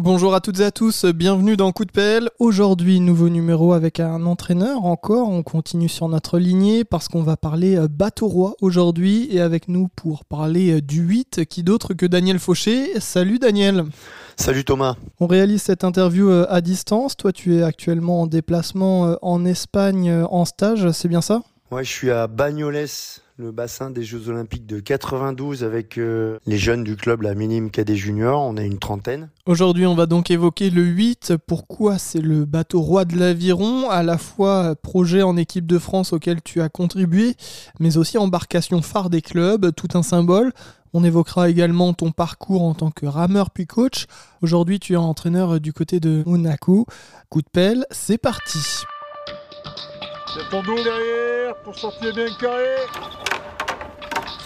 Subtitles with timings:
[0.00, 2.30] Bonjour à toutes et à tous, bienvenue dans Coup de pelle.
[2.38, 5.28] Aujourd'hui, nouveau numéro avec un entraîneur encore.
[5.28, 9.66] On continue sur notre lignée parce qu'on va parler euh, bateau roi aujourd'hui et avec
[9.66, 13.00] nous pour parler euh, du 8, qui d'autre que Daniel Fauché.
[13.00, 13.86] Salut Daniel.
[14.36, 14.94] Salut Thomas.
[15.18, 17.16] On réalise cette interview euh, à distance.
[17.16, 21.42] Toi, tu es actuellement en déplacement en Espagne en stage, c'est bien ça?
[21.70, 22.86] Ouais, je suis à Bagnoles,
[23.36, 27.70] le bassin des Jeux Olympiques de 92 avec euh, les jeunes du club, la minime
[27.70, 28.40] cadet junior.
[28.40, 29.28] On a une trentaine.
[29.44, 31.34] Aujourd'hui, on va donc évoquer le 8.
[31.46, 36.14] Pourquoi c'est le bateau roi de l'aviron, à la fois projet en équipe de France
[36.14, 37.36] auquel tu as contribué,
[37.80, 40.54] mais aussi embarcation phare des clubs, tout un symbole.
[40.94, 44.06] On évoquera également ton parcours en tant que rameur puis coach.
[44.40, 46.86] Aujourd'hui, tu es entraîneur du côté de Monaco.
[47.28, 48.86] Coup de pelle, c'est parti.
[50.38, 52.76] C'est ton dos derrière pour sortir bien carré.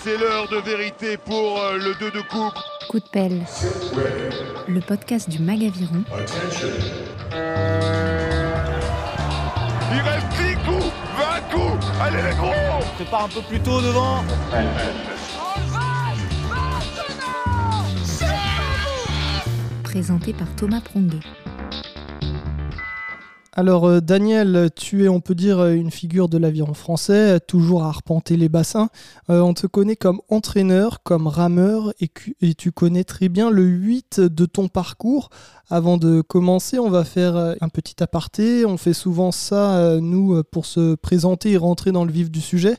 [0.03, 2.55] C'est l'heure de vérité pour euh, le 2 de coupe.
[2.89, 3.43] Coup de pelle,
[4.69, 6.03] le podcast du Magaviron.
[9.91, 11.87] Il reste 10 coups, 20 coups.
[12.01, 12.53] Allez les gros
[12.97, 14.25] Tu pars un peu plus tôt devant.
[19.85, 21.21] Présenté par Thomas Pronguet.
[23.55, 27.89] Alors euh, Daniel, tu es, on peut dire, une figure de l'aviron français, toujours à
[27.89, 28.89] arpenter les bassins.
[29.29, 34.21] Euh, on te connaît comme entraîneur, comme rameur, et, tu connais très bien le 8
[34.21, 35.29] de ton parcours.
[35.69, 38.65] Avant de commencer, on va faire euh, un petit aparté.
[38.65, 42.77] On fait souvent ça, nous, pour se présenter et rentrer dans le vif du sujet.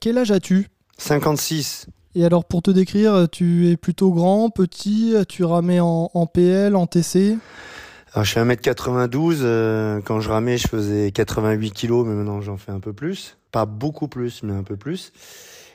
[0.00, 0.68] quel âge as-tu?
[0.98, 1.86] 56.
[2.14, 6.76] Et alors pour te décrire, tu es plutôt grand, petit, tu ramais en, en PL,
[6.76, 7.38] en TC
[8.12, 9.38] alors, je fais 1m92.
[9.42, 13.36] Euh, quand je ramais, je faisais 88 kg, mais maintenant j'en fais un peu plus.
[13.52, 15.12] Pas beaucoup plus, mais un peu plus.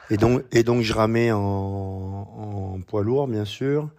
[0.10, 3.90] Et donc, et donc je ramais en, en poids lourd, bien sûr.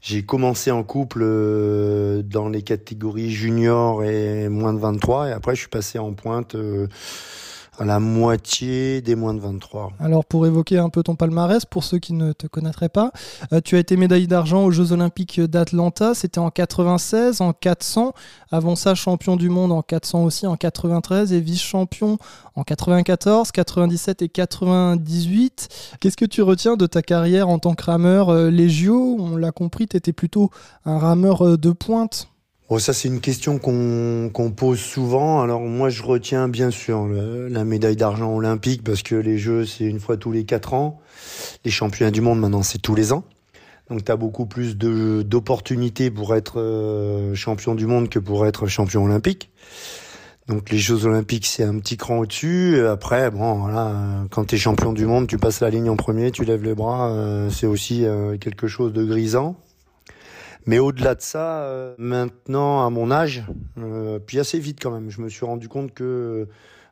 [0.00, 5.30] J'ai commencé en couple euh, dans les catégories junior et moins de 23.
[5.30, 6.54] Et après, je suis passé en pointe.
[6.54, 6.86] Euh,
[7.78, 9.92] à la moitié des moins de 23.
[9.98, 13.10] Alors pour évoquer un peu ton palmarès, pour ceux qui ne te connaîtraient pas,
[13.52, 18.12] euh, tu as été médaillé d'argent aux Jeux Olympiques d'Atlanta, c'était en 96, en 400,
[18.52, 22.18] avant ça champion du monde en 400 aussi en 93 et vice-champion
[22.54, 25.68] en 94, 97 et 98.
[26.00, 29.52] Qu'est-ce que tu retiens de ta carrière en tant que rameur euh, Les on l'a
[29.52, 30.50] compris, tu étais plutôt
[30.84, 32.28] un rameur euh, de pointe.
[32.70, 35.42] Bon, ça c'est une question qu'on pose souvent.
[35.42, 39.84] Alors moi je retiens bien sûr la médaille d'argent olympique parce que les Jeux c'est
[39.84, 40.98] une fois tous les quatre ans.
[41.66, 43.24] Les championnats du monde maintenant c'est tous les ans.
[43.90, 48.66] Donc tu as beaucoup plus d'opportunités pour être euh, champion du monde que pour être
[48.66, 49.50] champion olympique.
[50.48, 52.80] Donc les Jeux olympiques c'est un petit cran au-dessus.
[52.86, 56.30] Après bon voilà, quand tu es champion du monde, tu passes la ligne en premier,
[56.30, 59.54] tu lèves les bras, euh, c'est aussi euh, quelque chose de grisant.
[60.66, 63.44] Mais au-delà de ça, euh, maintenant à mon âge,
[63.78, 66.48] euh, puis assez vite quand même, je me suis rendu compte que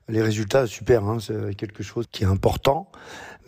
[0.09, 2.91] les résultats, super, hein, c'est quelque chose qui est important.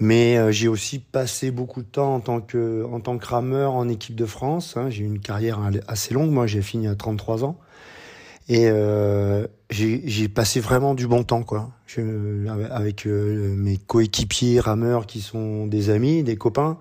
[0.01, 3.75] Mais euh, j'ai aussi passé beaucoup de temps en tant que en tant que rameur
[3.75, 4.77] en équipe de France.
[4.77, 4.91] Hein.
[4.91, 6.31] j'ai eu une carrière assez longue.
[6.31, 7.59] Moi, j'ai fini à 33 ans.
[8.49, 11.71] Et euh, j'ai passé vraiment du bon temps, quoi.
[11.87, 16.79] Je, avec mes coéquipiers rameurs qui sont des amis, des copains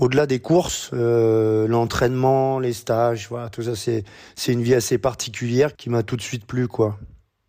[0.00, 4.02] au-delà des courses, euh, l'entraînement, les stages, voilà, tout ça, c'est
[4.34, 6.98] c'est une vie assez particulière qui m'a tout de suite plu, quoi.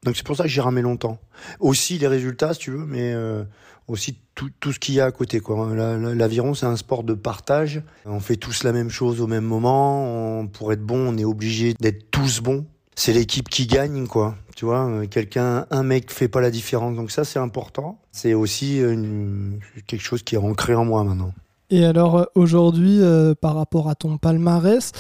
[0.04, 1.18] Donc c'est pour ça que j'ai ramé longtemps.
[1.60, 3.44] Aussi les résultats, si tu veux, mais euh,
[3.88, 5.70] aussi tout, tout ce qu'il y a à côté, quoi.
[5.76, 7.82] L'aviron, c'est un sport de partage.
[8.06, 10.40] On fait tous la même chose au même moment.
[10.40, 12.66] On, pour être bon, on est obligé d'être tous bons.
[12.96, 14.36] C'est l'équipe qui gagne, quoi.
[14.56, 16.96] Tu vois, euh, quelqu'un, un mec fait pas la différence.
[16.96, 18.02] Donc ça, c'est important.
[18.12, 21.34] C'est aussi une, quelque chose qui est ancré en moi maintenant.
[21.72, 24.92] Et alors euh, aujourd'hui, euh, par rapport à ton palmarès,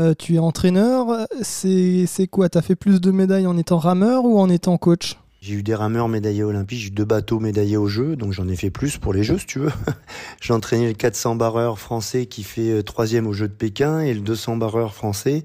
[0.00, 1.26] euh, tu es entraîneur.
[1.40, 2.48] C'est quoi?
[2.48, 5.16] Tu as fait plus de médailles en étant rameur ou en étant coach?
[5.40, 8.48] J'ai eu des rameurs médaillés olympiques, j'ai eu deux bateaux médaillés aux Jeux, donc j'en
[8.48, 9.70] ai fait plus pour les Jeux, si tu veux.
[10.40, 14.20] j'ai entraîné le 400 barreur français qui fait troisième aux Jeux de Pékin et le
[14.20, 15.44] 200 barreur français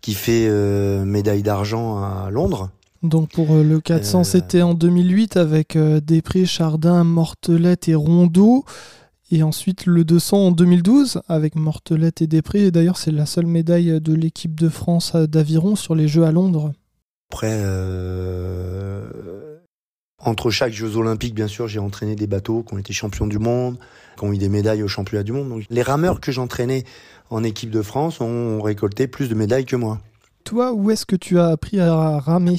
[0.00, 0.48] qui fait
[1.04, 2.70] médaille d'argent à Londres.
[3.02, 8.64] Donc pour le 400, c'était en 2008 avec Després, Chardin, Mortelette et Rondeau.
[9.32, 12.62] Et ensuite le 200 en 2012 avec Mortelette et Després.
[12.62, 16.32] Et d'ailleurs, c'est la seule médaille de l'équipe de France d'aviron sur les Jeux à
[16.32, 16.72] Londres.
[17.32, 19.08] Après, euh,
[20.18, 23.38] entre chaque Jeux Olympiques, bien sûr, j'ai entraîné des bateaux qui ont été champions du
[23.38, 23.78] monde,
[24.18, 25.48] qui ont eu des médailles aux championnats du monde.
[25.48, 26.84] Donc, les rameurs que j'entraînais
[27.30, 30.00] en équipe de France ont récolté plus de médailles que moi.
[30.42, 32.56] Toi, où est-ce que tu as appris à ramer?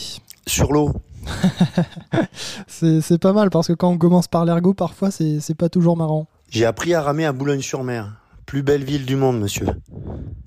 [0.47, 0.93] Sur l'eau.
[2.67, 6.27] c'est pas mal parce que quand on commence par l'ergot, parfois c'est pas toujours marrant.
[6.51, 8.11] J'ai appris à ramer à Boulogne-sur-Mer.
[8.45, 9.67] Plus belle ville du monde, monsieur.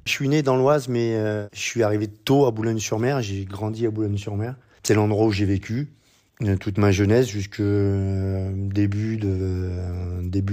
[0.04, 3.22] Je suis né dans l'Oise, mais euh, je suis arrivé tôt à Boulogne-sur-Mer.
[3.22, 4.54] J'ai grandi à Boulogne-sur-Mer.
[4.82, 5.94] C'est l'endroit où j'ai vécu
[6.42, 9.16] euh, toute ma jeunesse jusque euh, début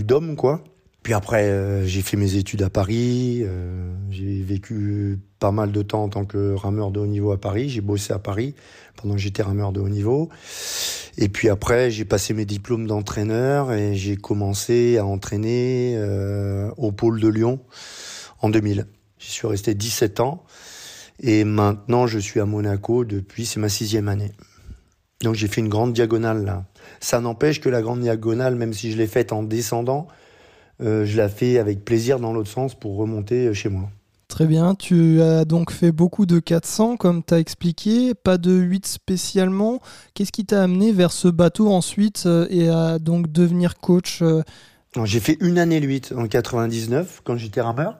[0.06, 0.64] d'homme, quoi.
[1.04, 3.44] Puis après, j'ai fait mes études à Paris.
[4.12, 7.70] j'ai vécu pas mal de temps en tant que rameur de haut niveau à Paris.
[7.70, 8.54] J'ai bossé à Paris
[8.96, 10.30] pendant que j'étais rameur de haut niveau.
[11.18, 16.00] Et puis après, j'ai passé mes diplômes d'entraîneur et j'ai commencé à entraîner
[16.78, 17.60] au pôle de Lyon
[18.42, 18.86] en 2000.
[19.18, 20.44] J'y suis resté 17 ans.
[21.20, 24.32] Et maintenant, je suis à Monaco depuis, c'est ma sixième année.
[25.22, 26.66] Donc j'ai fait une grande diagonale là.
[27.00, 30.21] Ça n'empêche que la grande diagonale, même si je l'ai faite en descendant, euh,
[30.82, 33.90] je la fais avec plaisir dans l'autre sens pour remonter euh, chez moi.
[34.28, 38.54] Très bien, tu as donc fait beaucoup de 400 comme tu as expliqué, pas de
[38.54, 39.82] 8 spécialement.
[40.14, 44.24] Qu'est-ce qui t'a amené vers ce bateau ensuite euh, et à donc devenir coach
[45.04, 47.98] J'ai fait une année le 8 en 99 quand j'étais rameur.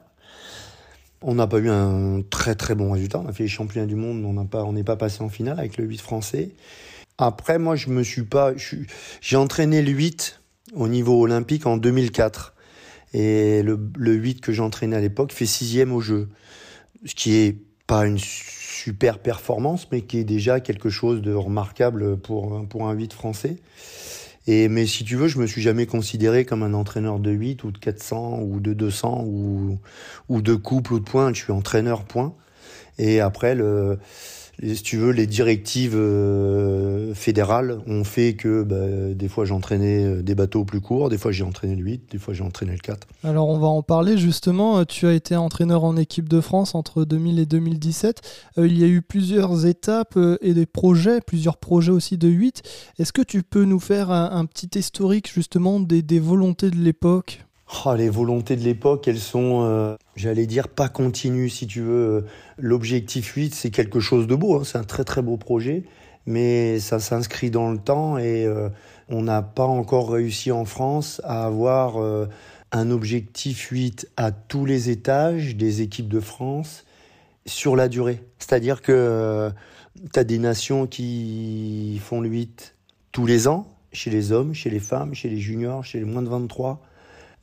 [1.20, 3.20] On n'a pas eu un très très bon résultat.
[3.20, 5.58] On a fait les championnats du monde, on n'est pas, on pas passé en finale
[5.58, 6.50] avec le 8 français.
[7.18, 8.52] Après, moi, je me suis pas.
[9.20, 10.40] J'ai entraîné le 8
[10.74, 12.51] au niveau olympique en 2004.
[13.12, 16.28] Et le, le 8 que j'entraînais à l'époque fait sixième au jeu.
[17.04, 17.56] Ce qui est
[17.86, 22.92] pas une super performance, mais qui est déjà quelque chose de remarquable pour, pour un
[22.92, 23.56] 8 français.
[24.46, 27.62] Et, mais si tu veux, je me suis jamais considéré comme un entraîneur de 8
[27.64, 29.78] ou de 400 ou de 200 ou,
[30.28, 31.36] ou de couple ou de pointe.
[31.36, 32.34] Je suis entraîneur point.
[32.98, 33.98] Et après, le,
[34.62, 40.22] si tu veux, les directives euh, fédérales ont fait que bah, des fois j'entraînais euh,
[40.22, 42.78] des bateaux plus courts, des fois j'ai entraîné le 8, des fois j'ai entraîné le
[42.78, 43.06] 4.
[43.24, 44.78] Alors on va en parler justement.
[44.78, 48.20] Euh, tu as été entraîneur en équipe de France entre 2000 et 2017.
[48.58, 52.62] il y a eu plusieurs étapes et des projets, plusieurs projets aussi de 8.
[52.98, 57.44] Est-ce que tu peux nous faire un, petit historique justement des, des volontés de l'époque?
[57.84, 62.26] Oh, les volontés de l'époque, elles sont, euh, j'allais dire, pas continues, si tu veux.
[62.58, 64.62] L'objectif 8, c'est quelque chose de beau, hein.
[64.64, 65.84] c'est un très très beau projet,
[66.26, 68.68] mais ça s'inscrit dans le temps et euh,
[69.08, 72.28] on n'a pas encore réussi en France à avoir euh,
[72.72, 76.84] un objectif 8 à tous les étages des équipes de France
[77.46, 78.22] sur la durée.
[78.38, 79.50] C'est-à-dire que
[80.12, 82.76] tu as des nations qui font le 8
[83.12, 86.22] tous les ans, chez les hommes, chez les femmes, chez les juniors, chez les moins
[86.22, 86.82] de 23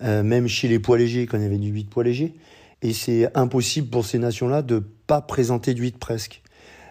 [0.01, 2.33] euh, même chez les poids légers, quand il y avait du 8 poids légers.
[2.81, 6.41] Et c'est impossible pour ces nations-là de pas présenter du 8 presque.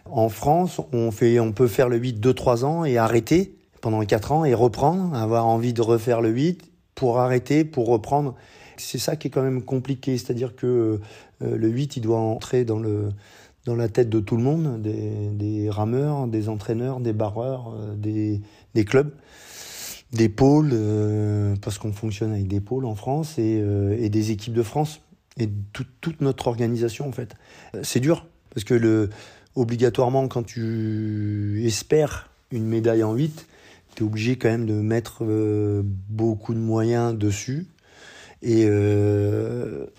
[0.05, 4.33] En France, on, fait, on peut faire le 8 2-3 ans et arrêter pendant 4
[4.33, 8.35] ans et reprendre, avoir envie de refaire le 8 pour arrêter, pour reprendre.
[8.77, 11.01] C'est ça qui est quand même compliqué, c'est-à-dire que
[11.43, 13.09] euh, le 8, il doit entrer dans, le,
[13.65, 17.95] dans la tête de tout le monde, des, des rameurs, des entraîneurs, des barreurs, euh,
[17.95, 18.41] des,
[18.75, 19.13] des clubs
[20.13, 24.31] des pôles, euh, parce qu'on fonctionne avec des pôles en France et, euh, et des
[24.31, 25.01] équipes de France
[25.39, 27.35] et toute notre organisation en fait.
[27.83, 29.09] C'est dur parce que
[29.55, 33.47] obligatoirement quand tu espères une médaille en 8,
[33.95, 37.69] tu es obligé quand même de mettre euh, beaucoup de moyens dessus
[38.43, 38.69] et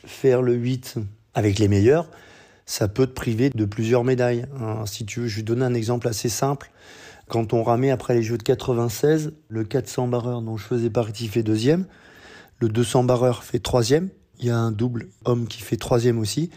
[0.06, 0.96] faire le 8
[1.34, 2.10] avec les meilleurs,
[2.66, 4.46] ça peut te priver de plusieurs médailles.
[4.86, 6.72] si tu veux, je vais donner un exemple assez simple.
[7.30, 11.28] Quand on ramait après les Jeux de 96, le 400 barreur dont je faisais partie
[11.28, 11.86] fait deuxième,
[12.58, 14.10] le 200 barreur fait troisième,
[14.40, 16.50] il y a un double homme qui fait troisième aussi.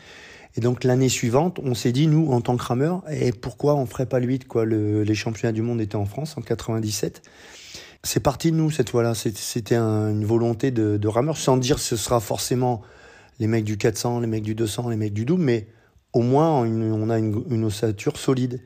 [0.56, 3.84] Et donc l'année suivante, on s'est dit, nous, en tant que rameurs, et pourquoi on
[3.84, 4.64] ferait pas le 8 quoi?
[4.64, 7.20] Les championnats du monde étaient en France en 97.
[8.02, 9.14] C'est parti de nous cette fois-là.
[9.14, 12.80] C'était une volonté de, de rameurs, sans dire que ce sera forcément
[13.40, 15.66] les mecs du 400, les mecs du 200, les mecs du double, mais
[16.12, 18.60] au moins on a une, ossature solide.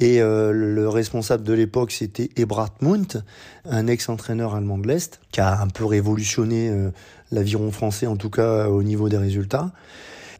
[0.00, 3.22] Et euh, le responsable de l'époque, c'était Ebrard Munt,
[3.64, 6.90] un ex-entraîneur allemand de l'Est, qui a un peu révolutionné euh,
[7.30, 9.72] l'aviron français, en tout cas au niveau des résultats.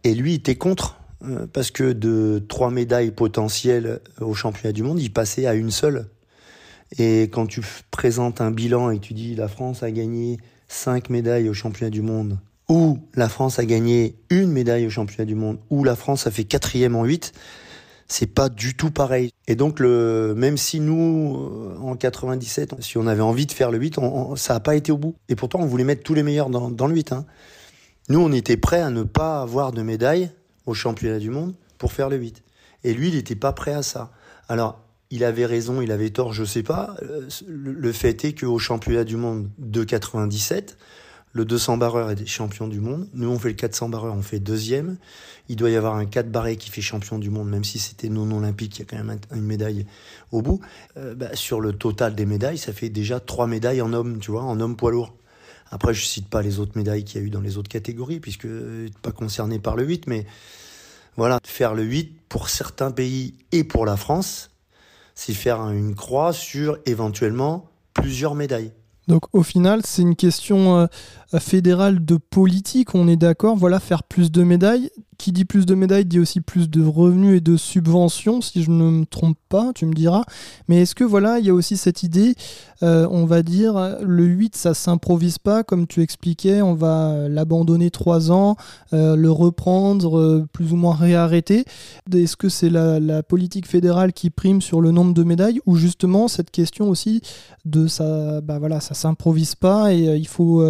[0.02, 4.82] Et lui, il était contre, euh, parce que de trois médailles potentielles au championnat du
[4.82, 6.06] monde, il passait à une seule.
[6.98, 10.38] Et quand tu présentes un bilan et tu dis la France a gagné
[10.68, 12.38] cinq médailles au championnat du monde
[12.68, 16.30] où la France a gagné une médaille au championnat du monde, où la France a
[16.30, 17.32] fait quatrième en 8,
[18.06, 19.30] c'est pas du tout pareil.
[19.46, 23.70] Et donc, le, même si nous, euh, en 97, si on avait envie de faire
[23.70, 23.96] le 8,
[24.36, 25.16] ça n'a pas été au bout.
[25.28, 27.12] Et pourtant, on voulait mettre tous les meilleurs dans, dans le 8.
[27.12, 27.26] Hein.
[28.08, 30.30] Nous, on était prêts à ne pas avoir de médaille
[30.66, 32.42] au championnat du monde pour faire le 8.
[32.84, 34.10] Et lui, il n'était pas prêt à ça.
[34.48, 34.80] Alors,
[35.10, 36.96] il avait raison, il avait tort, je sais pas.
[37.02, 40.76] Euh, le fait est qu'au championnat du monde de 97,
[41.34, 43.08] le 200 barreur est champion du monde.
[43.12, 44.96] Nous, on fait le 400 barreur, on fait deuxième.
[45.48, 48.08] Il doit y avoir un 4 barré qui fait champion du monde, même si c'était
[48.08, 49.84] non olympique, il y a quand même une médaille
[50.30, 50.60] au bout.
[50.96, 54.30] Euh, bah, sur le total des médailles, ça fait déjà trois médailles en homme, tu
[54.30, 55.12] vois, en homme poids lourd.
[55.72, 58.20] Après, je cite pas les autres médailles qu'il y a eu dans les autres catégories,
[58.20, 58.46] puisque
[59.02, 60.26] pas concerné par le 8, mais
[61.16, 64.52] voilà, faire le 8 pour certains pays et pour la France,
[65.16, 68.72] c'est faire une croix sur éventuellement plusieurs médailles.
[69.08, 70.86] Donc au final, c'est une question euh,
[71.38, 75.74] fédérale de politique, on est d'accord, voilà, faire plus de médailles qui dit plus de
[75.74, 79.72] médailles dit aussi plus de revenus et de subventions, si je ne me trompe pas,
[79.74, 80.24] tu me diras.
[80.68, 82.34] Mais est-ce que voilà, il y a aussi cette idée,
[82.82, 87.90] euh, on va dire, le 8, ça s'improvise pas, comme tu expliquais, on va l'abandonner
[87.90, 88.56] trois ans,
[88.92, 91.64] euh, le reprendre, euh, plus ou moins réarrêter.
[92.12, 96.28] Est-ce que c'est la, politique fédérale qui prime sur le nombre de médailles, ou justement
[96.28, 97.22] cette question aussi
[97.64, 100.62] de ça, bah voilà, ça s'improvise pas et il faut,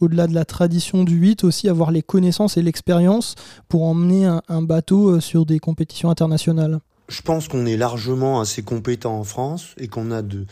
[0.00, 3.34] au-delà de la tradition du 8, aussi avoir les connaissances et l'expérience
[3.68, 8.40] pour en emmener un, bateau euh, sur des compétitions internationales Je pense qu'on est largement
[8.40, 10.46] assez compétent en France et qu'on a de,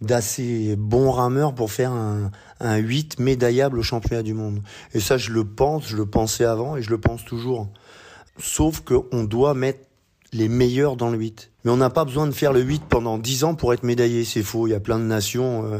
[0.00, 2.30] d'assez bons rameurs pour faire un,
[2.60, 4.60] un 8 médaillable au championnat du monde.
[4.94, 7.68] Et ça, je le pense, je le pensais avant et je le pense toujours.
[8.38, 9.80] Sauf qu'on doit mettre
[10.32, 11.50] les meilleurs dans le 8.
[11.64, 14.24] Mais on n'a pas besoin de faire le 8 pendant 10 ans pour être médaillé,
[14.24, 14.66] c'est faux.
[14.66, 15.78] Il y a plein de nations euh,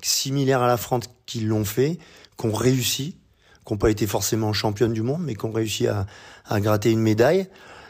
[0.00, 1.98] similaires à la France qui l'ont fait,
[2.38, 3.16] qui ont réussi
[3.64, 6.06] qui n'ont pas été forcément championnes du monde, mais qui ont réussi à,
[6.46, 7.46] à gratter une médaille.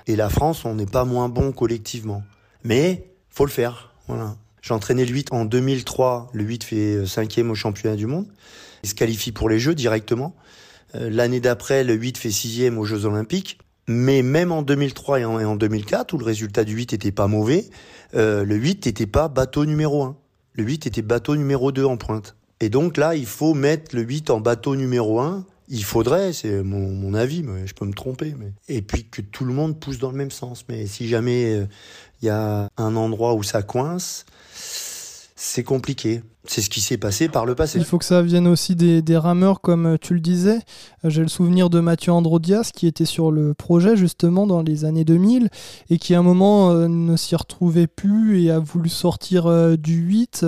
[0.06, 2.22] Et la France, on n'est pas moins bon collectivement.
[2.64, 3.92] Mais faut le faire.
[4.08, 4.36] Voilà.
[4.60, 6.30] J'ai entraîné le 8 en 2003.
[6.32, 8.26] Le 8 fait cinquième au championnat du monde.
[8.82, 10.34] Il se qualifie pour les Jeux directement.
[10.94, 13.58] Euh, l'année d'après, le 8 fait sixième aux Jeux Olympiques.
[13.88, 17.68] Mais même en 2003 et en, 2004, où le résultat du 8 était pas mauvais,
[18.14, 20.16] euh, le 8 n'était pas bateau numéro 1.
[20.54, 22.36] Le 8 était bateau numéro 2 en pointe.
[22.60, 26.62] Et donc là, il faut mettre le 8 en bateau numéro 1 il faudrait, c'est
[26.62, 28.34] mon, avis, mais je peux me tromper.
[28.38, 28.52] Mais...
[28.68, 30.66] Et puis que tout le monde pousse dans le même sens.
[30.68, 31.66] Mais si jamais euh,
[32.20, 34.26] il y a un endroit où ça coince,
[35.44, 36.22] c'est compliqué.
[36.44, 37.78] C'est ce qui s'est passé par le passé.
[37.78, 40.58] Il faut que ça vienne aussi des, rameurs, comme euh, tu le disais.
[41.04, 44.84] Euh, j'ai le souvenir de Mathieu Androdias, qui était sur le projet justement dans les
[44.84, 45.48] années 2000
[45.90, 49.94] et qui à un moment euh, ne s'y retrouvait plus et a voulu sortir du
[49.94, 50.46] 8.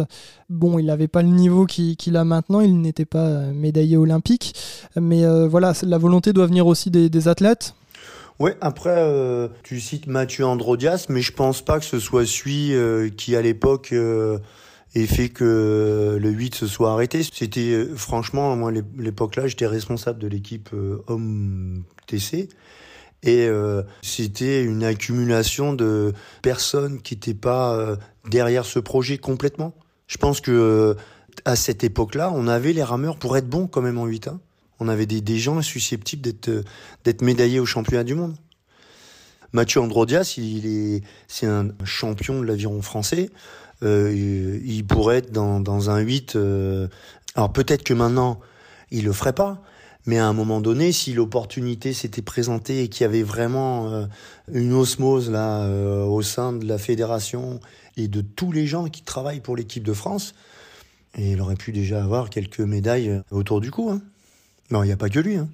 [0.48, 4.54] Bon, il n'avait pas le niveau qu'il a maintenant, il n'était pas médaillé olympique.
[5.00, 7.74] Mais voilà, la volonté doit venir aussi des, athlètes.
[8.38, 12.74] Oui, après, tu cites Mathieu Androdias, mais je pense pas que ce soit celui
[13.16, 13.92] qui, à l'époque,
[14.94, 17.22] et fait que le 8 se soit arrêté.
[17.22, 22.48] C'était euh, franchement, moi, l'époque là, j'étais responsable de l'équipe euh, homme TC.
[23.24, 27.96] Et euh, c'était une accumulation de personnes qui n'étaient pas
[28.28, 29.74] derrière ce projet complètement.
[30.06, 30.94] Je pense que
[31.46, 34.28] à cette époque-là, on avait les rameurs pour être bons quand même en 8.
[34.28, 34.40] Hein.
[34.78, 36.50] On avait des, gens susceptibles d'être
[37.04, 38.36] d'être médaillés au championnat du monde.
[39.54, 43.30] Mathieu Androdias, il est c'est un champion de l'aviron français.
[43.84, 46.36] Euh, il pourrait être dans, un 8.
[46.36, 46.88] Euh,
[47.34, 48.40] alors peut-être que maintenant,
[48.90, 49.62] il le ferait pas,
[50.06, 54.06] mais à un moment donné, si l'opportunité s'était présentée et qu'il y avait vraiment euh,
[54.52, 55.68] une osmose là
[56.06, 57.60] au sein de la fédération
[57.96, 60.34] et de tous les gens qui travaillent pour l'équipe de France,
[61.16, 63.90] et il aurait pu déjà avoir quelques médailles autour du cou.
[63.90, 64.00] Hein.
[64.70, 65.36] Non, il n'y a pas que lui.
[65.36, 65.48] Hein.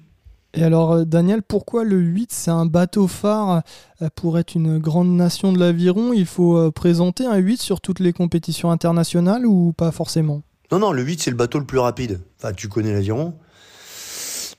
[0.53, 3.61] Et alors, euh, Daniel, pourquoi le 8, c'est un bateau phare
[4.01, 6.11] euh, pour être une grande nation de l'aviron?
[6.13, 10.41] Il faut euh, présenter un 8 sur toutes les compétitions internationales ou pas forcément?
[10.71, 12.19] Non, non, le 8, c'est le bateau le plus rapide.
[12.37, 13.33] Enfin, tu connais l'aviron.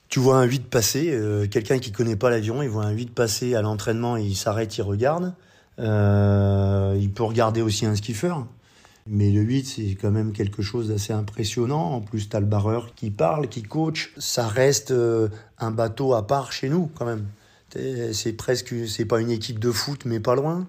[0.09, 1.19] Tu vois un 8 passer,
[1.49, 4.83] quelqu'un qui connaît pas l'aviron, il voit un 8 passer à l'entraînement, il s'arrête, il
[4.83, 5.33] regarde.
[5.79, 8.35] il peut regarder aussi un skiffer.
[9.05, 11.91] Mais le 8, c'est quand même quelque chose d'assez impressionnant.
[11.91, 14.13] En plus, tu as le barreur qui parle, qui coach.
[14.17, 15.27] Ça reste euh,
[15.59, 17.25] un bateau à part chez nous, quand même.
[18.13, 20.67] C'est presque, c'est pas une équipe de foot, mais pas loin.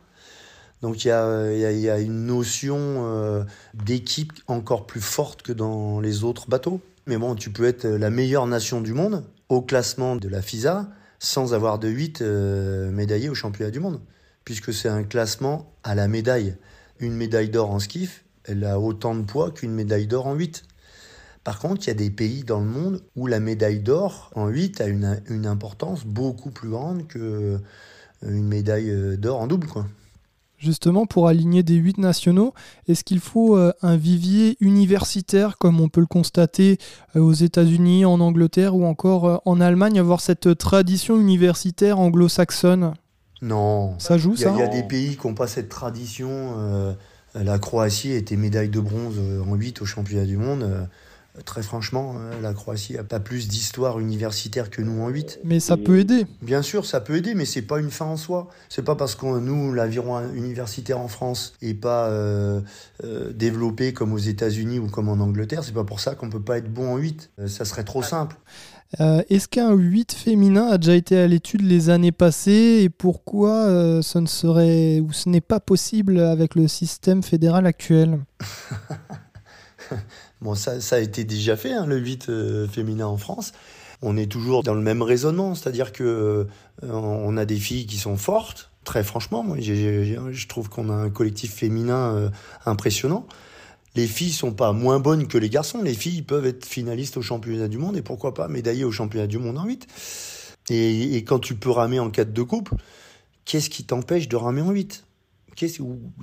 [0.80, 6.48] Donc il y a, une notion euh, d'équipe encore plus forte que dans les autres
[6.48, 6.80] bateaux.
[7.06, 10.88] Mais bon, tu peux être la meilleure nation du monde au classement de la FISA
[11.18, 14.00] sans avoir de 8 euh, médaillés au championnat du monde,
[14.44, 16.54] puisque c'est un classement à la médaille.
[17.04, 20.62] Une médaille d'or en skiff, elle a autant de poids qu'une médaille d'or en 8.
[21.44, 24.48] Par contre, il y a des pays dans le monde où la médaille d'or en
[24.48, 27.60] 8 a une, importance beaucoup plus grande qu'une euh,
[28.22, 29.66] médaille euh, d'or en double.
[30.56, 32.54] Justement, pour aligner des 8 nationaux,
[32.88, 36.78] est-ce qu'il faut euh, un vivier universitaire, comme on peut le constater
[37.14, 42.94] aux États-Unis, en Angleterre ou encore en Allemagne, avoir cette tradition universitaire anglo-saxonne?
[43.44, 43.98] Non.
[43.98, 46.96] Ça joue, ça Il y, a des pays qui n'ont pas cette tradition.
[47.34, 50.88] La Croatie était médaille de bronze euh, en 8 au championnat du monde.
[51.44, 55.40] Très franchement, euh, la Croatie n'a pas plus d'histoire universitaire que nous en 8.
[55.42, 56.26] Mais ça peut aider.
[56.42, 58.46] Bien sûr, ça peut aider, mais c'est pas une fin en soi.
[58.68, 62.60] C'est pas parce que nous, l'aviron universitaire en France est pas euh,
[63.02, 66.40] euh, développé comme aux États-Unis ou comme en Angleterre, c'est pas pour ça qu'on peut
[66.40, 67.32] pas être bon en 8.
[67.48, 68.36] ça serait trop simple.
[68.98, 74.18] Est-ce qu'un 8 féminin a déjà été à l'étude les années passées et pourquoi ce
[74.18, 78.20] ne serait ou ce n'est pas possible avec le système fédéral actuel?
[80.40, 83.52] Bon, ça, a été déjà fait, hein, le 8 euh, féminin en France.
[84.02, 86.44] On est toujours dans le même raisonnement, c'est-à-dire que euh,
[86.82, 89.42] on a des filles qui sont fortes, très franchement.
[89.42, 92.30] Moi, je trouve qu'on a un collectif féminin euh,
[92.66, 93.26] impressionnant.
[93.94, 95.82] Les filles sont pas moins bonnes que les garçons.
[95.82, 99.26] Les filles peuvent être finalistes au championnat du monde et pourquoi pas médaillées au championnat
[99.26, 99.86] du monde en 8.
[100.70, 102.74] Et, quand tu peux ramer en 4 de couple,
[103.44, 105.04] qu'est-ce qui t'empêche de ramer en 8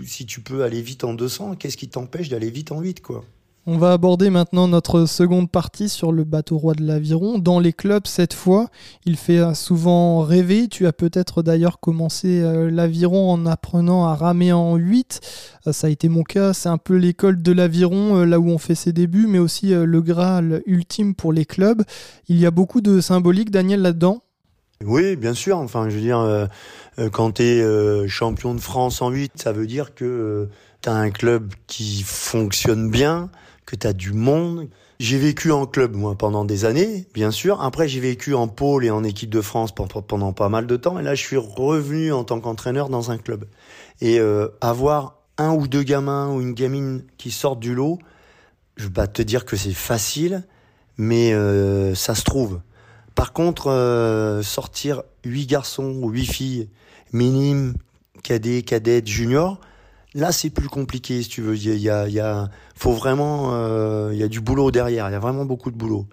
[0.06, 3.24] Si tu peux aller vite en 200, qu'est-ce qui t'empêche d'aller vite en 8 quoi?
[3.68, 7.38] On va aborder maintenant notre seconde partie sur le bateau roi de l'aviron.
[7.38, 8.70] Dans les clubs, cette fois,
[9.06, 10.68] il fait euh, souvent rêver.
[10.68, 15.22] Tu as peut-être d'ailleurs commencé euh, l'aviron en apprenant à ramer en 8.
[15.68, 16.54] Euh, ça a été mon cas.
[16.54, 20.02] C'est un peu l'école de l'aviron, là où on fait ses débuts, mais aussi le
[20.02, 21.84] Graal ultime pour les clubs.
[22.28, 24.22] Il y a beaucoup de symbolique, Daniel, là-dedans?
[24.84, 25.60] Oui, bien sûr.
[25.60, 26.50] Enfin, je veux dire,
[27.12, 30.50] quand tu es champion de France en 8, ça veut dire que
[30.82, 33.30] tu as un club qui fonctionne bien,
[33.72, 34.68] que tu as du monde.
[35.00, 37.62] J'ai vécu en club moi pendant des années, bien sûr.
[37.62, 41.00] Après j'ai vécu en pôle et en équipe de France pendant pas mal de temps.
[41.00, 43.46] Et là je suis revenu en tant qu'entraîneur dans un club.
[44.02, 47.98] Et euh, avoir un ou deux gamins ou une gamine qui sortent du lot,
[48.76, 50.44] je vais pas te dire que c'est facile,
[50.98, 52.60] mais euh, ça se trouve.
[53.16, 56.68] Par contre, euh, sortir huit garçons ou huit filles,
[57.14, 57.76] minimes,
[58.22, 59.62] cadets, cadettes, juniors,
[60.14, 61.56] Là, c'est plus compliqué, si tu veux.
[61.56, 65.10] Il y a, il y a, faut vraiment, euh, il y a du boulot derrière.
[65.10, 66.06] Il y a vraiment beaucoup de boulot.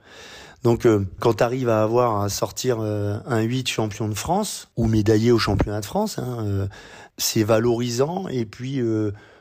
[0.63, 4.69] Donc, euh, quand tu arrives à avoir à sortir euh, un 8 champion de France
[4.77, 6.69] ou médaillé au championnat de France, hein,
[7.17, 8.29] c'est valorisant.
[8.29, 8.81] Et puis,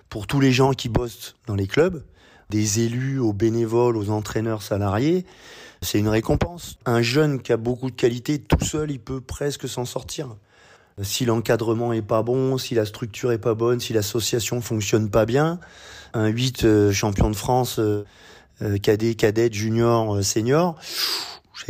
[0.10, 2.04] pour tous les gens qui bossent dans les clubs,
[2.50, 5.26] des élus aux bénévoles, aux entraîneurs salariés,
[5.84, 6.80] c'est une récompense.
[6.88, 10.36] Un jeune qui a beaucoup de qualité, tout seul, il peut presque s'en sortir
[11.02, 15.26] si l'encadrement est pas bon, si la structure est pas bonne, si l'association fonctionne pas
[15.26, 15.60] bien,
[16.14, 18.06] un 8 euh, champion de France, euh,
[18.62, 20.76] euh, cadet, cadette, junior, senior,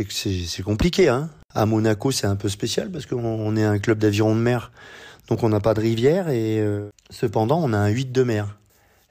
[0.08, 1.08] c'est compliqué.
[1.08, 4.70] Hein à Monaco, c'est un peu spécial parce qu'on est un club d'aviron de mer,
[5.28, 6.62] donc on n'a pas de rivière et
[7.10, 8.58] cependant on a un 8 de mer.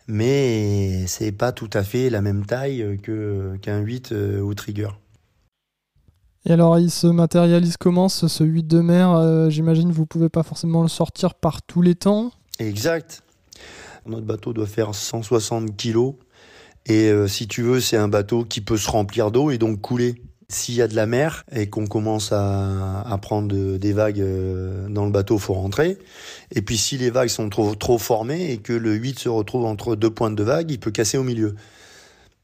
[0.07, 4.89] Mais c'est pas tout à fait la même taille que qu'un 8 au trigger.
[6.47, 10.43] Et alors, il se matérialise comment ce, 8 de mer euh, J'imagine vous pouvez pas
[10.43, 12.31] forcément le sortir par tous les temps?
[12.59, 13.21] Exact.
[14.05, 16.13] Notre bateau doit faire 160 kilos.
[16.85, 19.81] Et euh, si tu veux, c'est un bateau qui peut se remplir d'eau et donc
[19.81, 20.21] couler.
[20.47, 25.03] S'il y a de la mer et qu'on commence à, prendre des vagues euh, dans
[25.03, 25.97] le bateau, faut rentrer.
[26.51, 29.65] Et puis si les vagues sont trop, trop formées et que le 8 se retrouve
[29.65, 31.55] entre deux pointes de vagues, il peut casser au milieu.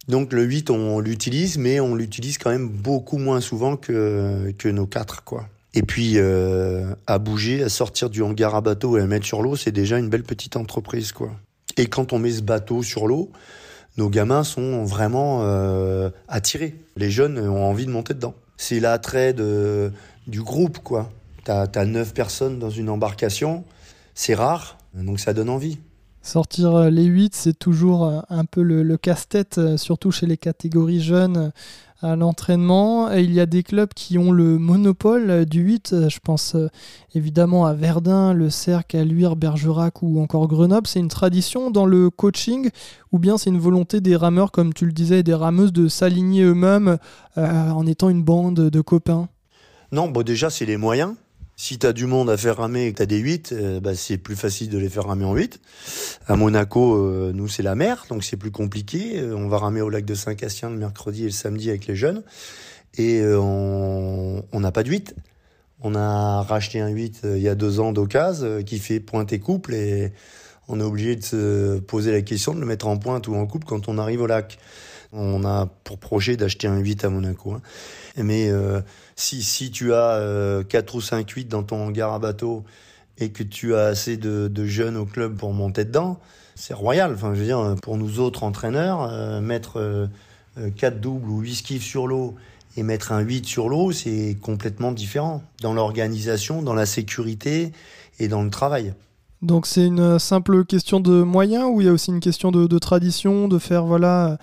[0.08, 4.86] Donc le 8, on l'utilise, mais on l'utilise quand même beaucoup moins souvent que, nos
[4.86, 5.48] 4, quoi.
[5.76, 9.42] Et puis, euh, à bouger, à sortir du hangar à bateau et à mettre sur
[9.42, 11.32] l'eau, c'est déjà une belle petite entreprise, quoi.
[11.78, 13.32] Et quand on met ce bateau sur l'eau,
[13.98, 16.76] nos gamins sont vraiment euh, attirés.
[16.96, 18.36] Les jeunes ont envie de monter dedans.
[18.58, 21.12] C'est l'attrait du groupe, quoi.
[21.44, 23.66] T'as as 9 personnes dans une embarcation,
[24.16, 25.80] c'est rare, donc ça donne envie.
[26.24, 30.38] Sortir euh, les 8, c'est toujours euh, un peu le, casse-tête, euh, surtout chez les
[30.38, 31.52] catégories jeunes
[32.02, 33.12] à l'entraînement.
[33.12, 36.10] Il y a des clubs qui ont le monopole du 8.
[36.10, 36.56] Je pense
[37.14, 40.88] évidemment à Verdun, le Cercle, à Luire, Bergerac ou encore Grenoble.
[40.88, 42.70] C'est une tradition dans le coaching
[43.12, 46.44] ou bien c'est une volonté des rameurs, comme tu le disais, des rameuses de s'aligner
[46.44, 46.98] eux-mêmes
[47.38, 49.30] en étant une bande de copains?
[49.94, 51.14] Non, bon, déjà, c'est les moyens.
[51.56, 53.80] Si tu as du monde à faire ramer et que tu as des 8, euh,
[53.80, 55.60] bah, c'est plus facile de les faire ramer en 8.
[56.28, 59.20] À Monaco, euh, nous, c'est la mer, donc c'est plus compliqué.
[59.20, 61.96] Euh, on va ramer au lac de Saint-Castien le mercredi et le samedi avec les
[61.96, 62.24] jeunes.
[62.98, 65.16] Et on n'a pas de 8.
[65.82, 69.40] On a racheté un 8 il y a deux ans d'occasion qui fait pointe et
[69.40, 70.14] couple et
[70.68, 73.48] on est obligé de se poser la question de le mettre en pointe ou en
[73.48, 74.60] couple quand on arrive au lac.
[75.14, 77.54] On a pour projet d'acheter un 8 à Monaco.
[77.54, 77.62] Hein.
[78.18, 78.82] Mais euh,
[79.16, 82.64] si, si tu as euh, 4 ou 5 8 dans ton hangar à bateau
[83.18, 86.20] et que tu as assez de, jeunes au club pour monter dedans,
[86.56, 87.14] c'est royal.
[87.14, 90.10] Enfin, je veux dire, pour nous autres entraîneurs, euh, mettre
[90.78, 92.36] 4 euh, doubles ou 8 skiffs sur l'eau
[92.76, 97.72] et mettre un 8 sur l'eau, c'est complètement différent dans l'organisation, dans la sécurité
[98.20, 98.94] et dans le travail.
[99.44, 102.66] Donc c'est une simple question de moyens ou il y a aussi une question de,
[102.66, 104.38] de tradition, de faire voilà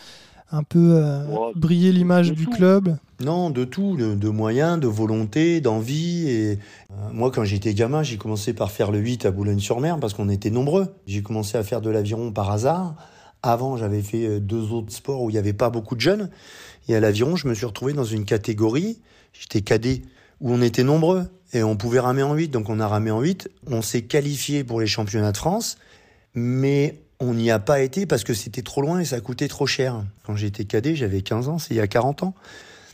[0.53, 2.51] un peu euh, Ouais, briller l'image du tout.
[2.51, 6.29] club Non, de tout, de, de moyens, de volonté, d'envie.
[6.29, 10.15] Et euh, moi, quand j'étais gamin, j'ai commencé par faire le 8 à Boulogne-sur-Mer parce
[10.15, 10.89] qu'on était nombreux.
[11.07, 12.95] J'ai commencé à faire de l'aviron par hasard.
[13.43, 16.31] Avant, j'avais fait euh, deux autres sports où il n'y avait pas beaucoup de jeunes.
[16.89, 18.99] Et à l'aviron, je me suis retrouvé dans une catégorie,
[19.33, 20.03] j'étais cadet,
[20.41, 22.49] où on était nombreux et on pouvait ramer en 8.
[22.49, 23.49] Donc on a ramé en 8.
[23.69, 25.79] On s'est qualifié pour les championnats de France,
[26.35, 29.67] mais on n'y a pas été parce que c'était trop loin et ça coûtait trop
[29.67, 30.05] cher.
[30.25, 32.35] Quand j'étais cadet, j'avais 15 ans, c'est il y a 40 ans.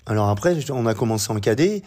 [0.06, 1.82] Alors après, on a commencé en cadet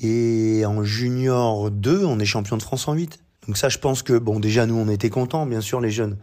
[0.00, 3.18] et en junior 2, on est champion de France en 8.
[3.46, 6.16] Donc ça, je pense que, bon, déjà, nous, on était contents, bien sûr, les jeunes.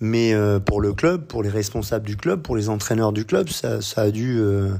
[0.00, 3.48] Mais euh, pour le club, pour les responsables du club, pour les entraîneurs du club,
[3.48, 4.70] ça, ça a dû, euh,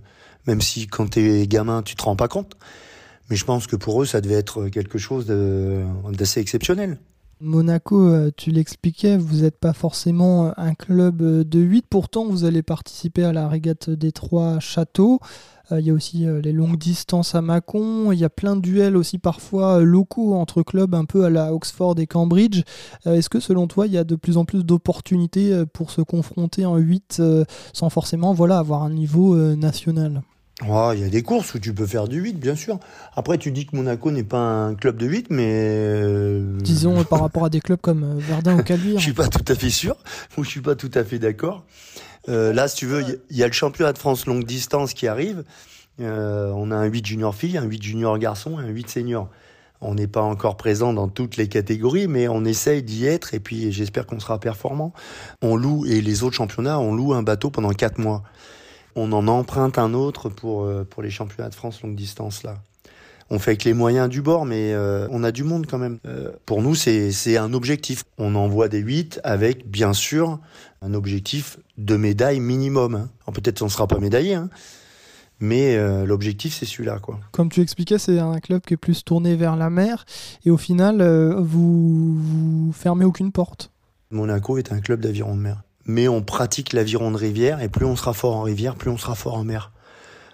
[0.46, 2.54] même si quand t'es gamin, tu te rends pas compte,
[3.30, 6.98] mais je pense que pour eux, ça devait être quelque chose d'assez exceptionnel.
[7.40, 12.44] Monaco, euh, tu l'expliquais, vous n'êtes pas forcément un club euh, de 8, pourtant vous
[12.44, 15.20] allez participer à la régate des trois châteaux.
[15.70, 18.56] Euh, Il y a aussi euh, les longues distances à Mâcon, il y a plein
[18.56, 22.62] de duels aussi parfois euh, locaux entre clubs, un peu à la Oxford et Cambridge.
[23.06, 25.90] Euh, Est-ce que selon toi, il y a de plus en plus d'opportunités euh, pour
[25.90, 27.44] se confronter en 8 euh,
[27.74, 29.56] sans forcément voilà, avoir un niveau euh,
[30.66, 32.78] Oh, Il y a des courses où tu peux faire du 8, bien sûr.
[33.14, 35.44] Après, tu dis que Monaco n'est pas un club de 8, mais...
[35.50, 38.98] euh, Disons par rapport à des clubs comme euh, Verdun ou Caluire.
[38.98, 39.96] Je suis pas tout à fait sûr,
[40.38, 41.64] ou je suis pas tout à fait d'accord.
[42.28, 44.26] Euh, là, si tu veux, il y a- il y, a le championnat de France
[44.26, 45.44] longue distance qui arrive.
[46.00, 49.28] Euh, on a un 8 junior fille, un 8 junior garçon et un 8 senior.
[49.82, 53.40] On n'est pas encore présent dans toutes les catégories, mais on essaye d'y être et
[53.40, 54.94] puis j'espère qu'on sera performant.
[55.42, 58.22] On loue, et les autres championnats, on loue un bateau pendant 4 mois.
[58.96, 62.56] On en emprunte un autre pour, euh, pour les championnats de France longue distance là.
[63.28, 65.98] On fait avec les moyens du bord, mais euh, on a du monde quand même.
[66.06, 68.04] Euh, pour nous, c'est un objectif.
[68.18, 70.38] On envoie des 8 avec, bien sûr,
[70.80, 72.94] un objectif de médaille minimum.
[73.26, 73.32] hein.
[73.32, 74.48] Peut-être on ne sera pas médaillé, hein,
[75.40, 77.00] mais euh, l'objectif, c'est celui-là.
[77.00, 77.18] quoi.
[77.32, 80.06] Comme tu expliquais, c'est un club qui est plus tourné vers la mer
[80.44, 81.02] et au final,
[81.36, 83.72] vous, vous fermez aucune porte.
[84.12, 85.62] Monaco est un club d'aviron de mer.
[85.86, 88.98] Mais on pratique l'aviron de rivière, et plus on sera fort en rivière, plus on
[88.98, 89.72] sera fort en mer.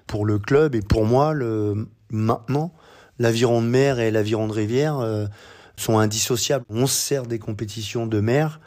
[0.06, 2.72] Pour le club, et pour moi, le, maintenant,
[3.18, 5.26] l'aviron de mer et l'aviron de rivière euh,
[5.76, 6.64] sont indissociables.
[6.68, 8.60] On se sert des compétitions de mer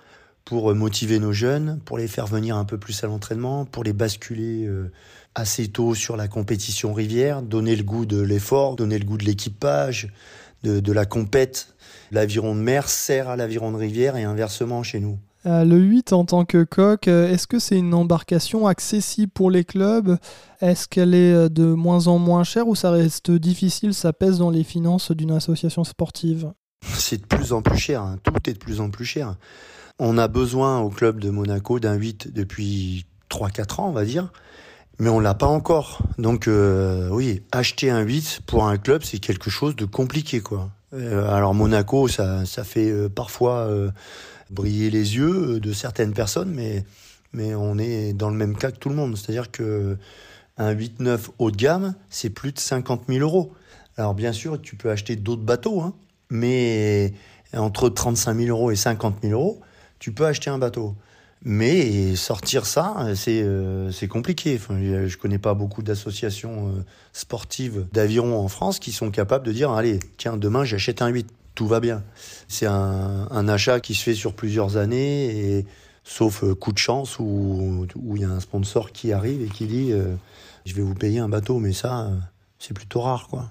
[0.45, 3.83] pour euh, motiver nos jeunes, pour les faire venir un peu plus à l'entraînement, pour
[3.83, 4.91] les basculer euh,
[5.33, 9.25] assez tôt sur la compétition rivière, donner le goût de l'effort, donner le goût de
[9.25, 10.13] l'équipage,
[10.63, 11.75] de, de la compète.
[12.11, 15.19] L'aviron de mer sert à l'aviron de rivière et inversement chez nous.
[15.47, 19.51] Euh, le 8 en tant que coq, euh, est-ce que c'est une embarcation accessible pour
[19.51, 20.17] les clubs?
[20.60, 24.39] Est-ce qu'elle est euh, de moins en moins chère ou ça reste difficile, ça pèse
[24.39, 26.51] dans les finances d'une association sportive?
[26.84, 28.17] C'est de plus en plus cher, hein.
[28.23, 29.36] tout est de plus en plus cher.
[29.99, 34.31] On a besoin au club de Monaco d'un 8 depuis 3-4 ans, on va dire,
[34.99, 35.99] mais on l'a pas encore.
[36.17, 36.49] Donc
[37.12, 40.43] oui, acheter un 8 pour un club, c'est quelque chose de compliqué.
[40.91, 43.69] alors Monaco, ça, ça fait parfois
[44.49, 46.84] briller les yeux euh, de certaines personnes, mais,
[47.34, 49.17] mais on est dans le même cas que tout le monde.
[49.17, 49.97] C'est-à-dire que
[50.58, 53.51] un 8-9 haut de gamme, c'est plus de 50 000 euros.
[53.97, 55.93] Alors bien sûr, tu peux acheter d'autres bateaux, hein,
[56.29, 57.13] mais
[57.53, 59.62] entre 35 000 euros et 50 000 euros,
[59.99, 60.95] tu peux acheter un bateau.
[61.43, 64.55] Mais sortir ça, c'est euh, compliqué.
[64.60, 69.45] Enfin, je je connais pas beaucoup d'associations euh, sportives d'aviron en France qui sont capables
[69.45, 72.03] de dire allez, tiens, demain j'achète un 8, tout va bien.
[72.47, 75.65] C'est un, un achat qui se fait sur plusieurs années, et,
[76.03, 79.47] sauf euh, coup de chance où où il y a un sponsor qui arrive et
[79.47, 80.15] qui dit euh,
[80.65, 82.15] je vais vous payer un bateau, mais ça, euh,
[82.59, 83.45] c'est plutôt rare, quoi.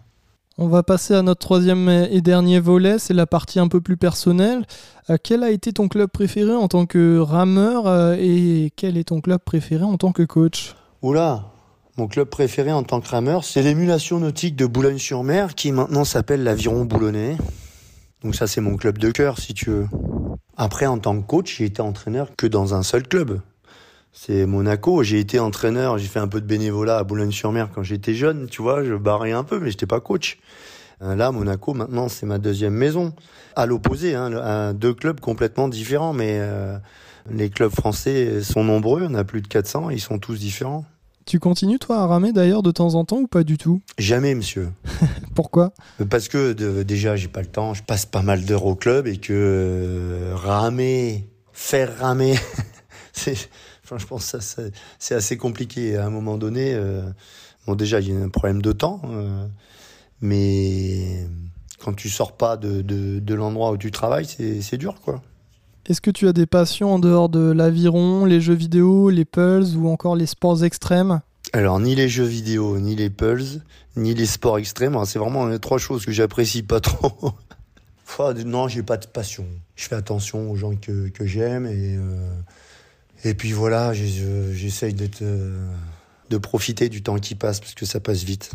[0.57, 3.97] On va passer à notre troisième et dernier volet, c'est la partie un peu plus
[3.97, 4.65] personnelle.
[5.11, 9.05] Euh, quel a été ton club préféré en tant que rameur euh, et quel est
[9.05, 10.77] ton club préféré en tant que coach?
[11.03, 11.47] Oula,
[11.97, 16.45] mon club préféré en tant que rameur, c'est l'émulation nautique de Boulogne-sur-Mer, qui maintenant s'appelle
[16.45, 17.37] l'Aviron Boulonnais.
[18.25, 19.87] Donc ça, c'est mon club de cœur, si tu veux.
[20.57, 23.41] Après, en tant que coach, j'ai été entraîneur que dans un seul club.
[24.13, 25.03] C'est Monaco.
[25.03, 28.63] J'ai été entraîneur, j'ai fait un peu de bénévolat à Boulogne-sur-Mer quand j'étais jeune, tu
[28.63, 30.39] vois, je barrais un peu, mais j'étais pas coach.
[31.03, 33.13] Euh, Là, Monaco, maintenant, c'est ma deuxième maison.
[33.57, 36.79] À l'opposé, hein, deux clubs complètement différents, mais euh,
[37.31, 40.87] les clubs français sont nombreux, on a plus de 400, ils sont tous différents.
[41.27, 43.81] Tu continues toi à ramer d'ailleurs de temps en temps ou pas du tout?
[43.99, 44.71] Jamais, monsieur.
[45.35, 45.73] Pourquoi?
[46.11, 47.73] Parce que de- déjà, j'ai pas le temps.
[47.73, 52.35] Je passe pas mal d'heures au club et que euh, ramer, faire ramer,
[53.15, 53.37] c'est,
[53.85, 54.63] enfin, je pense que ça,
[54.99, 55.97] c'est assez compliqué.
[55.97, 57.03] À un moment donné, euh,
[57.67, 59.47] bon, déjà, il y a un problème de temps, euh,
[60.21, 61.27] mais
[61.83, 65.23] quand tu sors pas de, de, de l'endroit où tu travailles, c'est dur, quoi.
[65.87, 69.77] Est-ce que tu as des passions en dehors de l'aviron, les jeux vidéo, les pulls
[69.77, 71.21] ou encore les sports extrêmes?
[71.53, 73.61] Alors, ni les jeux vidéo, ni les pulls,
[73.97, 74.99] ni les sports extrêmes.
[75.05, 77.33] C'est vraiment les trois choses que j'apprécie pas trop.
[78.47, 79.45] non, j'ai pas de passion.
[79.77, 82.33] Je fais attention aux gens que, que j'aime et, euh,
[83.25, 85.67] et puis voilà, j'essaye d'être, euh,
[86.31, 88.53] de profiter du temps qui passe parce que ça passe vite.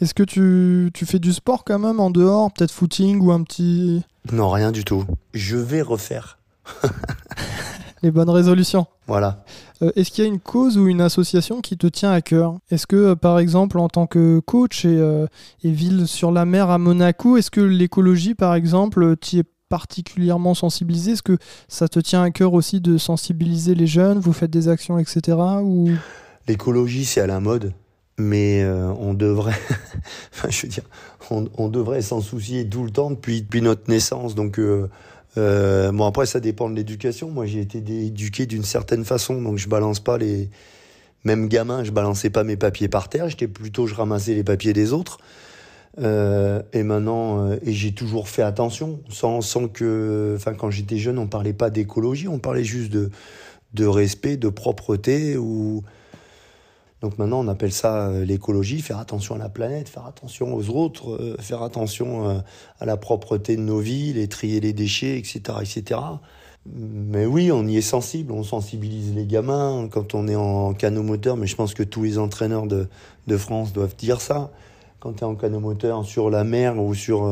[0.00, 2.52] Est-ce que tu, tu, fais du sport quand même en dehors?
[2.52, 4.04] Peut-être footing ou un petit...
[4.32, 5.04] Non, rien du tout.
[5.34, 6.38] Je vais refaire.
[8.02, 8.86] Les bonnes résolutions.
[9.06, 9.44] Voilà.
[9.82, 12.58] Euh, est-ce qu'il y a une cause ou une association qui te tient à cœur?
[12.70, 15.26] Est-ce que, euh, par exemple, en tant que coach et, euh,
[15.62, 20.54] et ville sur la mer à Monaco, est-ce que l'écologie, par exemple, t'y est particulièrement
[20.54, 24.18] sensibilisé Est-ce que ça te tient à cœur aussi de sensibiliser les jeunes?
[24.18, 25.38] Vous faites des actions, etc.
[25.62, 25.90] Ou...
[26.46, 27.72] L'écologie, c'est à la mode
[28.18, 28.64] mais
[29.00, 29.58] on devrait,
[30.48, 30.84] je veux dire,
[31.30, 34.36] on, devrait s'en soucier tout le temps depuis, depuis notre naissance.
[34.36, 34.60] Donc,
[35.38, 37.30] euh, bon, après, ça dépend de l'éducation.
[37.30, 40.50] Moi, j'ai été éduqué d'une certaine façon, donc je balance pas les.
[41.24, 43.28] Même gamin, je balançais pas mes papiers par terre.
[43.28, 45.18] J'étais plutôt, je ramassais les papiers des autres.
[45.98, 50.34] Euh, et maintenant, euh, et j'ai toujours fait attention, sans, sans que.
[50.36, 53.10] Enfin, quand j'étais jeune, on parlait pas d'écologie, on parlait juste de,
[53.74, 55.82] de respect, de propreté ou.
[57.02, 60.70] Donc maintenant, on appelle ça euh, l'écologie, faire attention à la planète, faire attention aux
[60.70, 62.38] autres, euh, faire attention euh,
[62.78, 66.00] à la propreté de nos villes, et trier les déchets, etc., etc.
[66.64, 71.02] Mais oui, on y est sensible, on sensibilise les gamins quand on est en canot
[71.02, 72.86] moteur, mais je pense que tous les entraîneurs de,
[73.26, 74.52] de France doivent dire ça.
[75.00, 77.28] Quand tu es en canot moteur sur la mer ou sur,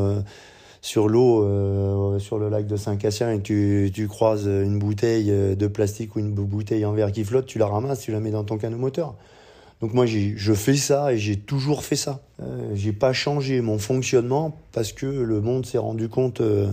[0.80, 5.66] sur l'eau, sur le lac de Saint-Cassien, et que tu, tu, croises une bouteille de
[5.68, 8.42] plastique ou une bouteille en verre qui flotte, tu la ramasses, tu la mets dans
[8.42, 9.14] ton canot moteur.
[9.80, 12.20] Donc moi, je fais ça et j'ai toujours fait ça.
[12.42, 16.70] Euh, j'ai pas changé mon fonctionnement parce que le monde s'est rendu compte euh,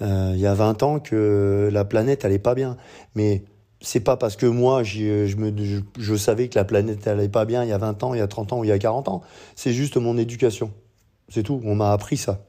[0.00, 2.76] euh, il y a 20 ans que la planète allait pas bien.
[3.16, 3.42] Mais
[3.80, 5.52] c'est pas parce que moi, je, me,
[5.98, 8.22] je, savais que la planète allait pas bien il y a 20 ans, il y
[8.22, 9.22] a 30 ans ou il y a 40 ans.
[9.56, 10.72] C'est juste mon éducation.
[11.28, 11.60] C'est tout.
[11.64, 12.44] On m'a appris ça.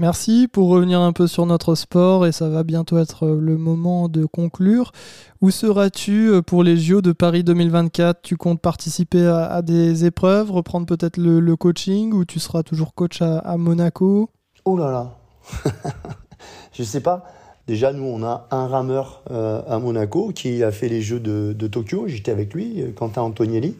[0.00, 3.56] Merci pour revenir un peu sur notre sport et ça va bientôt être euh, le
[3.56, 4.92] moment de conclure.
[5.40, 10.52] Où seras-tu euh, pour les JO de Paris 2024 Tu comptes participer à, des épreuves,
[10.52, 14.30] reprendre peut-être le, coaching ou tu seras toujours coach à, Monaco?
[14.64, 15.18] Oh là là
[16.72, 17.24] Je sais pas.
[17.66, 21.52] Déjà, nous, on a un rameur euh, à Monaco qui a fait les Jeux de,
[21.52, 22.04] de Tokyo.
[22.06, 23.74] J'étais avec lui, Quentin Antonielli.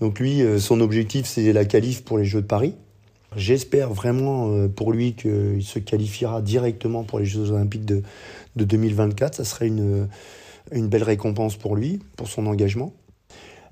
[0.00, 2.74] Donc lui, son objectif, c'est la qualif pour les Jeux de Paris.
[3.36, 8.02] J'espère vraiment euh, pour lui qu'il se qualifiera directement pour les Jeux Olympiques de,
[8.56, 9.36] 2024.
[9.36, 10.08] Ça serait une,
[10.70, 12.92] une belle récompense pour lui, pour son engagement.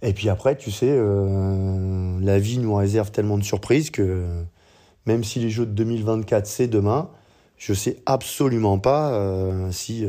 [0.02, 4.24] Et puis après, tu sais, euh, la vie nous réserve tellement de surprises que
[5.06, 7.10] même si les Jeux de 2024 c'est demain,
[7.58, 10.06] je sais absolument pas euh, si,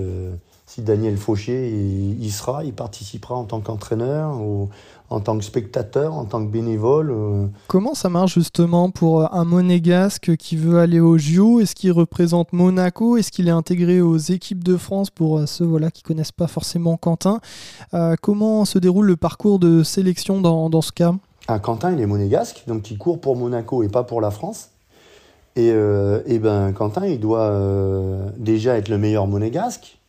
[0.65, 4.69] si Daniel Fauché il, y sera, il participera en tant qu'entraîneur ou
[5.11, 7.11] en tant que spectateur, en tant que bénévole.
[7.11, 7.45] Euh.
[7.67, 11.91] Comment ça marche justement pour euh, un monégasque qui veut aller au JO Est-ce qu'il
[11.91, 13.17] représente Monaco?
[13.17, 16.47] Est-ce qu'il est intégré aux équipes de France pour euh, ceux voilà, qui connaissent pas
[16.47, 17.39] forcément Quentin?
[18.21, 21.13] Comment se déroule le parcours de sélection dans, dans ce cas?
[21.47, 24.69] Ah, Quentin, il est monégasque, donc il court pour Monaco et pas pour la France.
[25.57, 27.53] Et, et ben, Quentin, il doit
[28.37, 29.99] déjà être le meilleur monégasque,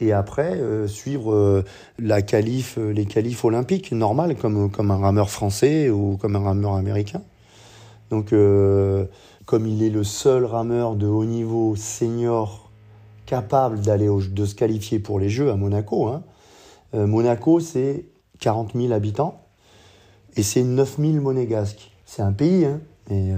[0.00, 1.64] et après euh, suivre euh,
[1.98, 6.40] la qualif, euh, les qualifs olympiques normal comme, comme un rameur français ou comme un
[6.40, 7.22] rameur américain.
[8.10, 8.32] Donc
[9.44, 12.70] comme il est le seul rameur de haut niveau senior
[13.26, 16.22] capable d'aller de se qualifier pour les Jeux à Monaco, hein,
[16.94, 18.06] Monaco c'est
[18.40, 19.42] 40 000 habitants
[20.38, 21.90] et c'est 9 000 monégasques.
[22.06, 22.80] C'est un pays, hein,
[23.10, 23.34] mais,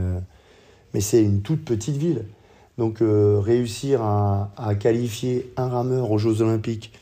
[0.95, 2.25] mais c'est une toute petite ville.
[2.79, 6.93] Donc euh, réussir à, qualifier un rameur aux Jeux Olympiques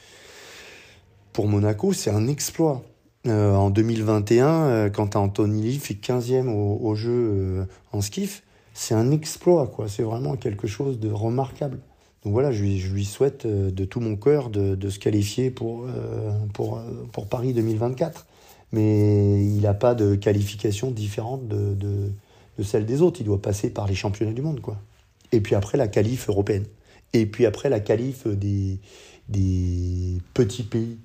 [1.32, 2.82] pour Monaco, c'est un exploit.
[3.26, 8.42] Euh, en 2021, euh, quand Anthony Lee fait 15e aux, Jeux en skiff,
[8.74, 9.88] c'est un exploit, quoi.
[9.88, 11.78] C'est vraiment quelque chose de remarquable.
[12.24, 15.86] Donc voilà, je lui, souhaite de tout mon cœur de, se qualifier pour,
[16.54, 16.80] pour,
[17.30, 18.26] Paris 2024.
[18.72, 22.10] Mais il n'a pas de qualification différente de, de,
[22.58, 23.20] de, celle des autres.
[23.20, 24.76] Il doit passer par les championnats du monde, quoi
[25.32, 26.64] et puis après la qualif européenne,
[27.12, 28.80] et puis après la qualif des,
[29.28, 30.98] des petits pays.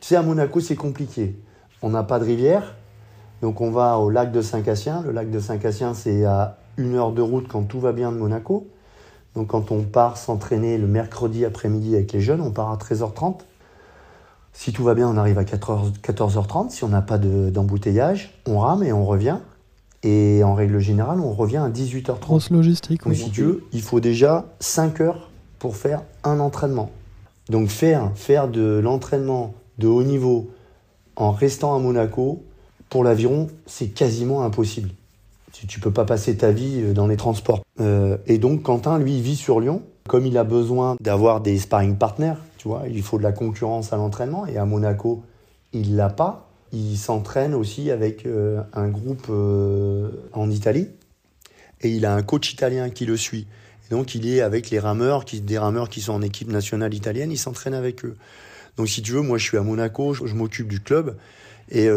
[0.00, 1.34] Tu sais, à Monaco, c'est compliqué.
[1.82, 2.74] On n'a pas de rivière,
[3.42, 5.02] donc on va au lac de Saint-Cassien.
[5.02, 8.16] Le lac de Saint-Cassien, c'est à une heure de route quand tout va bien de
[8.16, 8.68] Monaco.
[9.34, 13.40] Donc quand on part s'entraîner le mercredi après-midi avec les jeunes, on part à 13h30.
[14.52, 16.70] Si tout va bien, on arrive à 14h30.
[16.70, 19.38] Si on n'a pas d'embouteillage, on rame et on revient.
[20.02, 22.20] Et en règle générale, on revient à 18h30.
[22.20, 23.04] Grosse logistique.
[23.06, 26.90] Mais si tu veux, il faut déjà 5 heures pour faire un entraînement.
[27.48, 30.50] Donc faire, faire de l'entraînement de haut niveau
[31.16, 32.44] en restant à Monaco,
[32.88, 34.90] pour l'aviron, c'est quasiment impossible.
[35.52, 37.62] Tu ne peux pas passer ta vie euh, dans les transports.
[37.80, 39.82] Euh, et donc Quentin, lui, il vit sur Lyon.
[40.06, 43.92] Comme il a besoin d'avoir des sparring partners, tu vois, il faut de la concurrence
[43.92, 44.46] à l'entraînement.
[44.46, 45.22] Et à Monaco,
[45.72, 46.47] il l'a pas.
[46.72, 49.30] Il s'entraîne aussi avec euh, un groupe
[50.32, 50.88] en Italie.
[51.80, 53.46] Et il a un coach italien qui le suit.
[53.90, 57.30] Donc il est avec les rameurs, qui, des rameurs qui sont en équipe nationale italienne,
[57.30, 58.16] il s'entraîne avec eux.
[58.76, 61.16] Donc si tu veux, moi je suis à Monaco, je, m'occupe du club.
[61.70, 61.88] Et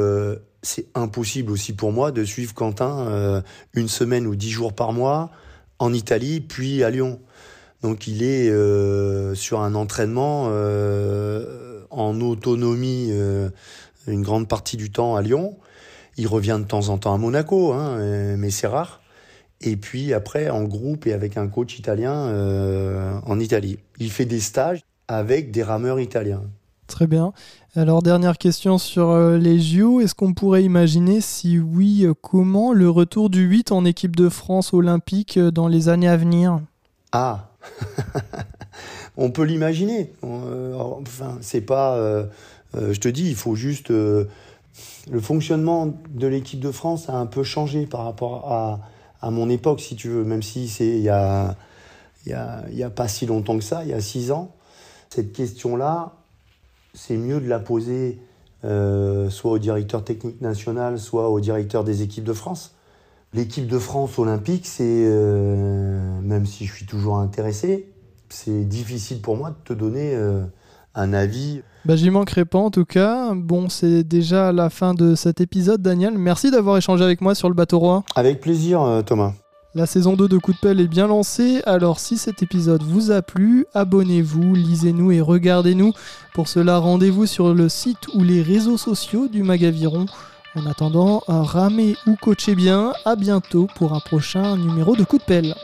[0.61, 3.41] c'est impossible aussi pour moi de suivre Quentin euh,
[3.73, 5.31] une semaine ou dix jours par mois
[5.79, 7.19] en Italie, puis à Lyon.
[7.81, 13.11] Donc il est euh, sur un entraînement euh, en autonomie
[14.07, 15.57] une grande partie du temps à Lyon.
[16.17, 19.01] Il revient de temps en temps à Monaco, hein, mais c'est rare.
[19.61, 23.79] Et puis après en groupe et avec un coach italien en Italie.
[23.99, 26.43] Il fait des stages avec des rameurs italiens.
[26.91, 27.31] Très bien.
[27.73, 30.01] Alors, dernière question sur euh, les JO.
[30.01, 34.27] Est-ce qu'on pourrait imaginer, si oui, euh, comment le retour du 8 en équipe de
[34.27, 36.59] France olympique euh, dans les années à venir?
[37.13, 37.49] Ah
[39.17, 40.11] On peut l'imaginer.
[40.21, 41.97] enfin, c'est pas.
[42.73, 43.89] Je te dis, il faut juste.
[43.89, 44.27] le
[45.19, 48.79] fonctionnement de l'équipe de France a un peu changé par rapport à,
[49.21, 51.55] à mon époque, si tu veux, même si c'est il y a,
[52.25, 54.55] y, a, y a pas si longtemps que ça, il y a six ans.
[55.09, 56.13] Cette question-là,
[56.93, 58.19] c'est mieux de la poser
[58.63, 62.75] euh, soit au directeur technique national, soit au directeur des équipes de France.
[63.33, 67.89] L'équipe de France olympique, c'est, euh, même si je suis toujours intéressé,
[68.29, 70.43] c'est difficile pour moi de te donner euh,
[70.95, 71.61] un avis.
[71.85, 73.33] Bah, J'y manquerai pas en tout cas.
[73.33, 76.17] Bon, c'est déjà la fin de cet épisode, Daniel.
[76.17, 78.03] Merci d'avoir échangé avec moi sur le bateau roi.
[78.15, 79.33] Avec plaisir, Thomas.
[79.73, 83.09] La saison 2 de Coup de pelle est bien lancée, alors si cet épisode vous
[83.09, 85.93] a plu, abonnez-vous, lisez-nous et regardez-nous.
[86.33, 90.07] Pour cela, rendez-vous sur le site ou les réseaux sociaux du Magaviron.
[90.55, 95.23] En attendant, ramez ou coachez bien, à bientôt pour un prochain numéro de Coup de
[95.23, 95.55] pelle.